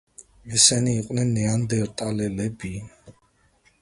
ესენი 0.59 0.95
იყვნენ 1.01 1.29
ნეანდერტალელები. 1.35 2.73